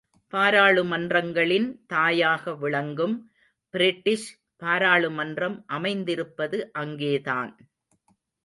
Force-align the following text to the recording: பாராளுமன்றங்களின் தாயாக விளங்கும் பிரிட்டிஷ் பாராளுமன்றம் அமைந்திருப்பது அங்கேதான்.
பாராளுமன்றங்களின் 0.33 1.67
தாயாக 1.87 2.53
விளங்கும் 2.55 3.15
பிரிட்டிஷ் 3.73 4.27
பாராளுமன்றம் 4.57 5.65
அமைந்திருப்பது 5.67 6.59
அங்கேதான். 6.73 7.51